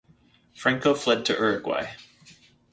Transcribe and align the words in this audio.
Franco 0.55 0.95
fled 0.95 1.25
to 1.25 1.33
Uruguay. 1.33 1.91